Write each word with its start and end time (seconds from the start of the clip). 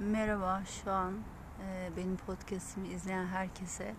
Merhaba, 0.00 0.62
şu 0.64 0.90
an 0.92 1.14
e, 1.62 1.90
benim 1.96 2.16
podcastimi 2.16 2.88
izleyen 2.88 3.26
herkese 3.26 3.94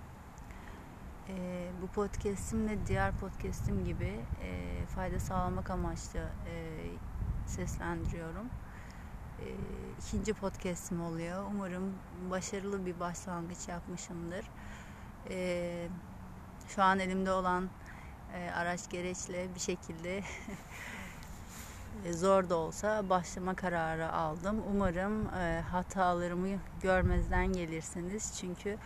e, 1.30 1.68
bu 1.82 1.88
podcastimle 1.88 2.88
diğer 2.88 3.18
podcastim 3.18 3.86
gibi 3.86 4.20
e, 4.44 4.86
fayda 4.86 5.20
sağlamak 5.20 5.70
amaçlı 5.70 6.20
e, 6.20 6.76
seslendiriyorum. 7.46 8.46
E, 9.40 9.46
ikinci 10.02 10.34
podcastim 10.34 11.02
oluyor. 11.02 11.46
Umarım 11.52 11.94
başarılı 12.30 12.86
bir 12.86 13.00
başlangıç 13.00 13.68
yapmışımdır. 13.68 14.46
E, 15.30 15.88
şu 16.68 16.84
an 16.84 17.00
elimde 17.00 17.32
olan 17.32 17.70
e, 18.34 18.52
araç 18.52 18.90
gereçle 18.90 19.56
bir 19.56 19.60
şekilde 19.60 20.24
zor 22.14 22.50
da 22.50 22.56
olsa 22.56 23.10
başlama 23.10 23.56
kararı 23.56 24.12
aldım. 24.12 24.64
Umarım 24.70 25.28
e, 25.28 25.62
hatalarımı 25.72 26.48
görmezden 26.82 27.54
gelirsiniz. 27.54 28.34
Çünkü 28.40 28.78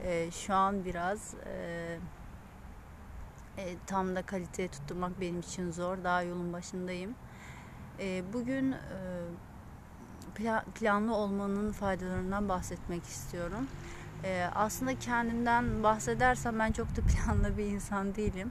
e, 0.00 0.30
şu 0.30 0.54
an 0.54 0.84
biraz 0.84 1.34
e, 1.46 1.98
e, 3.58 3.76
tam 3.86 4.16
da 4.16 4.22
kaliteye 4.22 4.68
tutturmak 4.68 5.20
benim 5.20 5.40
için 5.40 5.70
zor. 5.70 6.04
Daha 6.04 6.22
yolun 6.22 6.52
başındayım. 6.52 7.14
E, 8.00 8.22
bugün 8.32 8.72
e, 8.72 8.76
plan, 10.34 10.64
planlı 10.80 11.14
olmanın 11.14 11.72
faydalarından 11.72 12.48
bahsetmek 12.48 13.04
istiyorum. 13.04 13.68
E, 14.24 14.50
aslında 14.54 14.98
kendimden 14.98 15.82
bahsedersem 15.82 16.58
ben 16.58 16.72
çok 16.72 16.96
da 16.96 17.00
planlı 17.06 17.58
bir 17.58 17.64
insan 17.64 18.14
değilim. 18.14 18.50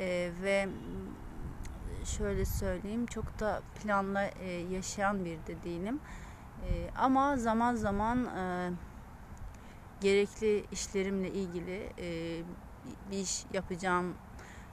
E, 0.00 0.30
ve 0.42 0.68
şöyle 2.04 2.44
söyleyeyim 2.44 3.06
çok 3.06 3.40
da 3.40 3.62
planla 3.82 4.24
e, 4.24 4.50
yaşayan 4.50 5.24
bir 5.24 5.38
de 5.46 5.62
değilim. 5.64 6.00
E, 6.68 6.90
ama 6.96 7.36
zaman 7.36 7.74
zaman 7.74 8.24
e, 8.24 8.70
gerekli 10.00 10.64
işlerimle 10.72 11.30
ilgili 11.30 11.92
e, 11.98 12.42
bir 13.10 13.18
iş 13.18 13.44
yapacağım 13.52 14.14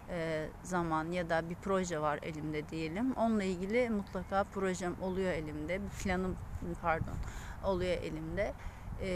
e, 0.09 0.47
zaman 0.63 1.11
ya 1.11 1.29
da 1.29 1.49
bir 1.49 1.55
proje 1.55 2.01
var 2.01 2.19
elimde 2.21 2.69
diyelim. 2.69 3.13
Onunla 3.13 3.43
ilgili 3.43 3.89
mutlaka 3.89 4.43
projem 4.43 4.95
oluyor 5.01 5.31
elimde. 5.31 5.81
Bir 5.83 5.89
planım 5.89 6.37
pardon 6.81 7.15
oluyor 7.63 7.97
elimde. 7.97 8.53
E, 9.01 9.09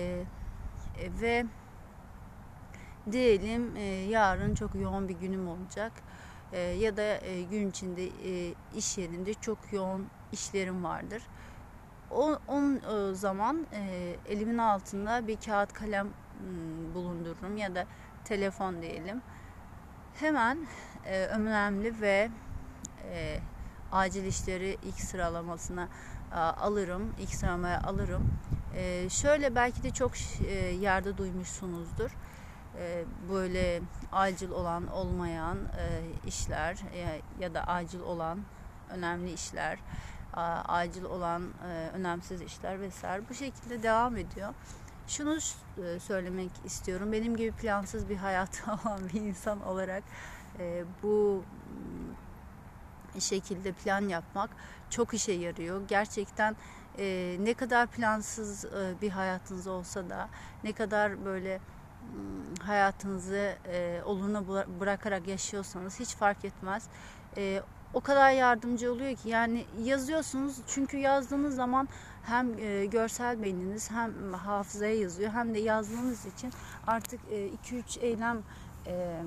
e, 1.00 1.22
ve 1.22 1.46
diyelim 3.12 3.76
e, 3.76 3.84
yarın 3.84 4.56
çok 4.56 4.76
yoğun 4.76 5.10
bir 5.10 5.14
günüm 5.14 5.48
olacak 5.48 5.92
e, 6.52 6.60
ya 6.60 6.98
da 6.98 7.26
e, 7.26 7.44
gün 7.44 7.70
içinde 7.70 8.06
e, 8.06 8.54
iş 8.76 8.98
yerinde 8.98 9.34
çok 9.34 9.58
yoğun 9.72 10.08
işlerim 10.32 10.84
vardır. 10.84 11.24
O, 12.12 12.38
on 12.48 12.76
e, 12.76 13.16
zaman 13.16 13.68
elimin 14.30 14.58
altında 14.58 15.28
bir 15.28 15.38
kağıt 15.38 15.74
kalem 15.74 16.08
bulundururum 16.96 17.58
ya 17.58 17.76
da 17.76 17.86
telefon 18.24 18.82
diyelim. 18.82 19.22
Hemen 20.16 20.68
önemli 21.30 22.02
ve 22.02 22.30
acil 23.92 24.26
işleri 24.26 24.78
ilk 24.84 25.02
sıralamasına 25.02 25.88
alırım, 26.60 27.14
ilk 27.20 27.30
sıramaya 27.30 27.82
alırım. 27.82 28.24
E, 28.76 29.10
şöyle 29.10 29.56
belki 29.56 29.84
de 29.84 29.92
çok 29.92 30.12
e, 30.48 30.54
yerde 30.54 31.18
duymuşsunuzdur 31.18 32.12
böyle 33.30 33.82
acil 34.12 34.52
olan 34.52 34.88
olmayan 34.88 35.58
e, 35.58 36.02
işler 36.28 36.78
e, 36.94 37.22
ya 37.40 37.54
da 37.54 37.64
acil 37.64 38.00
olan 38.00 38.40
önemli 38.90 39.34
işler 39.34 39.80
acil 40.68 41.04
olan 41.04 41.44
önemsiz 41.94 42.42
işler 42.42 42.82
vesaire 42.82 43.24
bu 43.30 43.34
şekilde 43.34 43.84
devam 43.84 44.18
ediyor. 44.18 44.54
Şunu 45.08 45.38
söylemek 46.00 46.52
istiyorum. 46.66 47.12
Benim 47.12 47.36
gibi 47.36 47.52
plansız 47.52 48.10
bir 48.10 48.16
hayatı 48.16 48.72
olan 48.72 49.00
bir 49.14 49.22
insan 49.22 49.62
olarak 49.66 50.04
bu 51.04 51.44
şekilde 53.20 53.72
plan 53.72 54.02
yapmak 54.02 54.50
çok 54.90 55.14
işe 55.14 55.32
yarıyor. 55.32 55.82
Gerçekten 55.88 56.56
ne 57.40 57.54
kadar 57.54 57.88
plansız 57.88 58.66
bir 59.02 59.10
hayatınız 59.10 59.68
olsa 59.68 60.10
da 60.10 60.30
ne 60.64 60.74
kadar 60.74 61.26
böyle 61.26 61.60
hayatınızı 62.60 63.56
e, 63.68 64.02
oluruna 64.06 64.48
bırakarak 64.80 65.28
yaşıyorsanız 65.28 66.00
hiç 66.00 66.16
fark 66.16 66.46
etmez. 66.46 66.88
E, 67.38 67.62
o 67.94 68.02
kadar 68.02 68.32
yardımcı 68.32 68.94
oluyor 68.94 69.16
ki 69.16 69.30
yani 69.30 69.66
yazıyorsunuz 69.84 70.58
çünkü 70.68 70.98
yazdığınız 70.98 71.56
zaman 71.56 71.88
hem 72.24 72.60
e, 72.60 72.86
görsel 72.86 73.44
beyniniz 73.44 73.92
hem 73.92 74.34
hafızaya 74.34 74.96
yazıyor 74.96 75.32
hem 75.32 75.54
de 75.54 75.60
yazdığınız 75.60 76.26
için 76.26 76.52
artık 76.88 77.20
2-3 77.32 78.00
e, 78.00 78.08
eylem 78.08 78.42
e, 78.88 79.22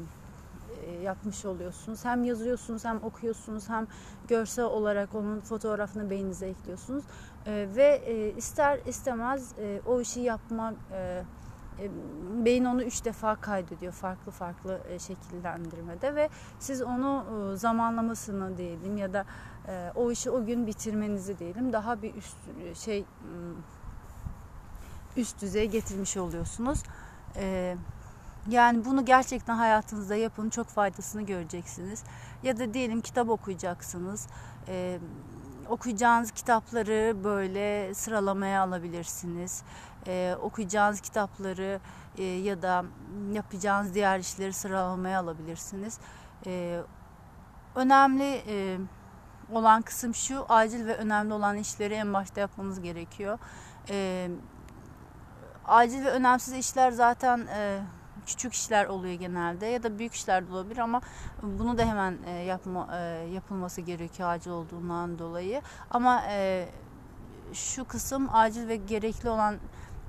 e, 0.86 0.90
yapmış 1.02 1.44
oluyorsunuz. 1.44 2.04
Hem 2.04 2.24
yazıyorsunuz 2.24 2.84
hem 2.84 3.02
okuyorsunuz 3.02 3.68
hem 3.68 3.86
görsel 4.28 4.64
olarak 4.64 5.14
onun 5.14 5.40
fotoğrafını 5.40 6.10
beyninize 6.10 6.46
ekliyorsunuz. 6.46 7.04
E, 7.46 7.68
ve 7.76 8.02
e, 8.06 8.36
ister 8.36 8.78
istemez 8.86 9.52
e, 9.58 9.80
o 9.86 10.00
işi 10.00 10.20
yapmak 10.20 10.74
e, 10.92 11.22
beyin 12.44 12.64
onu 12.64 12.82
üç 12.82 13.04
defa 13.04 13.36
kaydediyor 13.36 13.92
farklı 13.92 14.32
farklı 14.32 14.80
e, 14.88 14.98
şekillendirmede 14.98 16.14
ve 16.14 16.28
siz 16.58 16.82
onu 16.82 17.24
e, 17.52 17.56
zamanlamasını 17.56 18.58
diyelim 18.58 18.96
ya 18.96 19.12
da 19.12 19.24
o 19.94 20.10
işi 20.10 20.30
o 20.30 20.44
gün 20.44 20.66
bitirmenizi 20.66 21.38
diyelim 21.38 21.72
daha 21.72 22.02
bir 22.02 22.14
üst 22.14 22.36
şey 22.74 23.04
üst 25.16 25.42
düzeye 25.42 25.66
getirmiş 25.66 26.16
oluyorsunuz. 26.16 26.82
Yani 28.48 28.84
bunu 28.84 29.04
gerçekten 29.04 29.54
hayatınızda 29.54 30.14
yapın 30.14 30.50
çok 30.50 30.66
faydasını 30.66 31.22
göreceksiniz. 31.22 32.04
Ya 32.42 32.58
da 32.58 32.74
diyelim 32.74 33.00
kitap 33.00 33.28
okuyacaksınız. 33.28 34.26
Okuyacağınız 35.68 36.30
kitapları 36.30 37.24
böyle 37.24 37.94
sıralamaya 37.94 38.62
alabilirsiniz 38.62 39.62
e, 40.08 40.36
okuyacağınız 40.42 41.00
kitapları 41.00 41.80
e, 42.18 42.22
ya 42.22 42.62
da 42.62 42.84
yapacağınız 43.32 43.94
diğer 43.94 44.18
işleri 44.18 44.52
sıralamaya 44.52 45.20
alabilirsiniz. 45.20 45.98
E, 46.46 46.80
önemli 47.74 48.42
e, 48.48 48.78
olan 49.52 49.82
kısım 49.82 50.14
şu, 50.14 50.46
acil 50.48 50.86
ve 50.86 50.96
önemli 50.96 51.34
olan 51.34 51.56
işleri 51.56 51.94
en 51.94 52.14
başta 52.14 52.40
yapmanız 52.40 52.80
gerekiyor. 52.80 53.38
E, 53.90 54.28
acil 55.64 56.04
ve 56.04 56.10
önemsiz 56.10 56.54
işler 56.54 56.90
zaten 56.90 57.46
e, 57.54 57.80
küçük 58.28 58.54
işler 58.54 58.86
oluyor 58.86 59.14
genelde 59.14 59.66
ya 59.66 59.82
da 59.82 59.98
büyük 59.98 60.14
işler 60.14 60.48
de 60.48 60.52
olabilir 60.52 60.78
ama 60.78 61.00
bunu 61.42 61.78
da 61.78 61.84
hemen 61.84 62.18
e, 62.26 62.30
yapma 62.30 62.88
e, 62.92 62.98
yapılması 63.34 63.80
gerekiyor 63.80 64.28
acil 64.28 64.50
olduğundan 64.50 65.18
dolayı. 65.18 65.62
Ama 65.90 66.22
e, 66.28 66.68
şu 67.52 67.84
kısım 67.84 68.28
acil 68.32 68.68
ve 68.68 68.76
gerekli 68.76 69.28
olan 69.28 69.56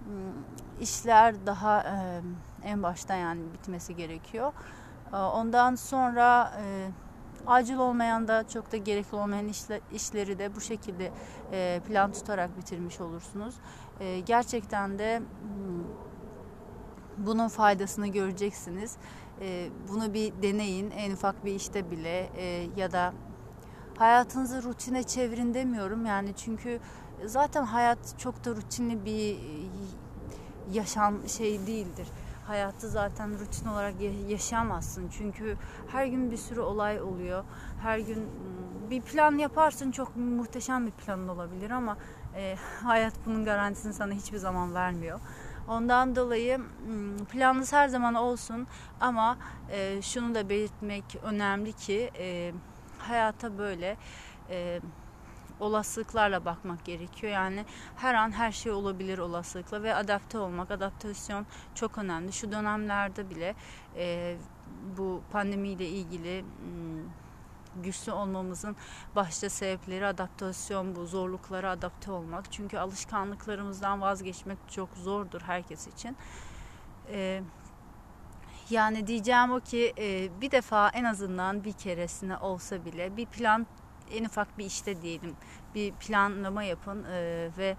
Hmm, 0.09 0.43
işler 0.81 1.45
daha 1.45 1.85
en 2.63 2.83
başta 2.83 3.15
yani 3.15 3.41
bitmesi 3.53 3.95
gerekiyor. 3.95 4.53
Ondan 5.13 5.75
sonra 5.75 6.51
acil 7.47 7.77
olmayan 7.77 8.27
da 8.27 8.47
çok 8.47 8.71
da 8.71 8.77
gerekli 8.77 9.15
olmayan 9.15 9.47
işle, 9.47 9.81
işleri 9.93 10.39
de 10.39 10.55
bu 10.55 10.61
şekilde 10.61 11.11
plan 11.87 12.11
tutarak 12.11 12.57
bitirmiş 12.57 13.01
olursunuz. 13.01 13.55
Gerçekten 14.25 14.99
de 14.99 15.19
hmm, 15.19 16.08
bunun 17.25 17.47
faydasını 17.47 18.07
göreceksiniz. 18.07 18.95
E, 19.41 19.69
bunu 19.89 20.13
bir 20.13 20.33
deneyin 20.41 20.91
en 20.91 21.11
ufak 21.11 21.45
bir 21.45 21.55
işte 21.55 21.91
bile 21.91 22.29
e, 22.37 22.67
ya 22.77 22.91
da 22.91 23.13
hayatınızı 23.97 24.63
rutine 24.63 25.03
çevirin 25.03 25.53
demiyorum 25.53 26.05
yani 26.05 26.33
çünkü 26.35 26.79
zaten 27.25 27.65
hayat 27.65 28.19
çok 28.19 28.45
da 28.45 28.51
rutinli 28.51 29.05
bir 29.05 29.37
yaşam 30.71 31.29
şey 31.29 31.67
değildir. 31.67 32.07
Hayatı 32.47 32.89
zaten 32.89 33.39
rutin 33.39 33.67
olarak 33.67 33.93
yaşayamazsın. 34.29 35.09
Çünkü 35.17 35.57
her 35.87 36.05
gün 36.05 36.31
bir 36.31 36.37
sürü 36.37 36.59
olay 36.59 37.01
oluyor. 37.01 37.43
Her 37.81 37.99
gün 37.99 38.27
bir 38.89 39.01
plan 39.01 39.37
yaparsın 39.37 39.91
çok 39.91 40.15
muhteşem 40.15 40.85
bir 40.85 40.91
plan 40.91 41.27
olabilir 41.27 41.71
ama 41.71 41.97
e, 42.35 42.55
hayat 42.83 43.13
bunun 43.25 43.45
garantisini 43.45 43.93
sana 43.93 44.13
hiçbir 44.13 44.37
zaman 44.37 44.73
vermiyor. 44.73 45.19
Ondan 45.67 46.15
dolayı 46.15 46.59
planınız 47.31 47.73
her 47.73 47.87
zaman 47.87 48.15
olsun 48.15 48.67
ama 48.99 49.37
e, 49.71 50.01
şunu 50.01 50.35
da 50.35 50.49
belirtmek 50.49 51.03
önemli 51.23 51.73
ki 51.73 52.11
e, 52.19 52.53
hayata 52.99 53.57
böyle 53.57 53.97
e, 54.49 54.81
olasılıklarla 55.59 56.45
bakmak 56.45 56.85
gerekiyor. 56.85 57.33
Yani 57.33 57.65
her 57.95 58.13
an 58.13 58.31
her 58.31 58.51
şey 58.51 58.71
olabilir 58.71 59.17
olasılıkla 59.17 59.83
ve 59.83 59.95
adapte 59.95 60.37
olmak, 60.37 60.71
adaptasyon 60.71 61.45
çok 61.75 61.97
önemli. 61.97 62.33
Şu 62.33 62.51
dönemlerde 62.51 63.29
bile 63.29 63.55
e, 63.95 64.35
bu 64.97 65.21
pandemiyle 65.31 65.87
ilgili 65.87 66.45
güçlü 67.75 68.11
olmamızın 68.11 68.75
başta 69.15 69.49
sebepleri 69.49 70.05
adaptasyon 70.05 70.95
bu. 70.95 71.05
Zorluklara 71.05 71.69
adapte 71.69 72.11
olmak. 72.11 72.51
Çünkü 72.51 72.77
alışkanlıklarımızdan 72.77 74.01
vazgeçmek 74.01 74.57
çok 74.67 74.89
zordur 74.97 75.41
herkes 75.41 75.87
için. 75.87 76.17
Ee, 77.11 77.41
yani 78.69 79.07
diyeceğim 79.07 79.51
o 79.51 79.59
ki 79.59 79.93
e, 79.97 80.29
bir 80.41 80.51
defa 80.51 80.89
en 80.89 81.03
azından 81.03 81.63
bir 81.63 81.73
keresine 81.73 82.37
olsa 82.37 82.85
bile 82.85 83.17
bir 83.17 83.25
plan 83.25 83.67
en 84.11 84.25
ufak 84.25 84.57
bir 84.57 84.65
işte 84.65 85.01
diyelim 85.01 85.35
bir 85.75 85.91
planlama 85.93 86.63
yapın 86.63 87.03
e, 87.03 87.49
ve 87.57 87.77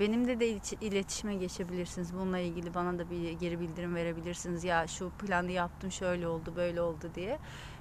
benimle 0.00 0.40
de 0.40 0.48
iletişime 0.80 1.34
geçebilirsiniz. 1.34 2.14
Bununla 2.14 2.38
ilgili 2.38 2.74
bana 2.74 2.98
da 2.98 3.10
bir 3.10 3.32
geri 3.32 3.60
bildirim 3.60 3.94
verebilirsiniz. 3.94 4.64
Ya 4.64 4.86
şu 4.86 5.10
planı 5.10 5.50
yaptım 5.50 5.92
şöyle 5.92 6.28
oldu 6.28 6.52
böyle 6.56 6.80
oldu 6.80 7.10
diye. 7.14 7.38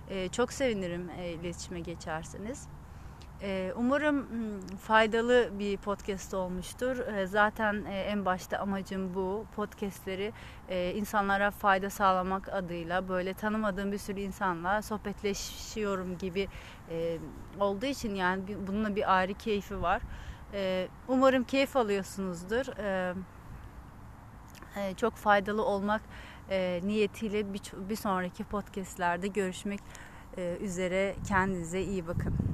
E, 0.09 0.29
çok 0.29 0.53
sevinirim 0.53 1.09
e, 1.09 1.31
iletişime 1.31 1.79
geçerseniz. 1.79 2.67
E, 3.43 3.73
umarım 3.75 4.29
hmm, 4.29 4.77
faydalı 4.77 5.49
bir 5.59 5.77
podcast 5.77 6.33
olmuştur. 6.33 6.97
E, 6.97 7.27
zaten 7.27 7.85
e, 7.85 7.99
en 7.99 8.25
başta 8.25 8.57
amacım 8.57 9.15
bu. 9.15 9.45
Podcastleri 9.55 10.33
e, 10.69 10.93
insanlara 10.95 11.51
fayda 11.51 11.89
sağlamak 11.89 12.49
adıyla 12.53 13.09
böyle 13.09 13.33
tanımadığım 13.33 13.91
bir 13.91 13.97
sürü 13.97 14.19
insanla 14.19 14.81
sohbetleşiyorum 14.81 16.17
gibi 16.17 16.47
e, 16.89 17.17
olduğu 17.59 17.85
için 17.85 18.15
yani 18.15 18.41
bununla 18.67 18.95
bir 18.95 19.17
ayrı 19.17 19.33
keyfi 19.33 19.81
var. 19.81 20.01
Ee, 20.53 20.87
umarım 21.07 21.43
keyif 21.43 21.75
alıyorsunuzdur. 21.75 22.77
Ee, 22.77 23.13
e, 24.75 24.93
çok 24.95 25.15
faydalı 25.15 25.65
olmak 25.65 26.01
e, 26.49 26.79
niyetiyle 26.83 27.53
bir, 27.53 27.95
sonraki 27.95 28.43
podcastlerde 28.43 29.27
görüşmek 29.27 29.79
e, 30.37 30.57
üzere. 30.61 31.15
Kendinize 31.27 31.81
iyi 31.81 32.07
bakın. 32.07 32.52